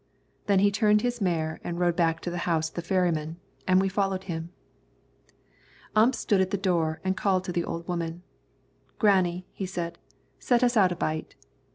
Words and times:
Then 0.47 0.57
he 0.57 0.71
turned 0.71 1.01
his 1.03 1.21
mare 1.21 1.61
and 1.63 1.79
rode 1.79 1.95
back 1.95 2.21
to 2.21 2.31
the 2.31 2.39
house 2.49 2.69
of 2.69 2.73
the 2.73 2.81
ferrymen, 2.81 3.37
and 3.67 3.79
we 3.79 3.87
followed 3.87 4.23
him. 4.23 4.49
Ump 5.95 6.15
stopped 6.15 6.41
at 6.41 6.49
the 6.49 6.57
door 6.57 6.99
and 7.03 7.15
called 7.15 7.43
to 7.43 7.51
the 7.51 7.63
old 7.63 7.87
woman. 7.87 8.23
"Granny," 8.97 9.45
he 9.53 9.67
said, 9.67 9.99
"set 10.39 10.63
us 10.63 10.75
out 10.75 10.91
a 10.91 10.95
bite." 10.95 11.35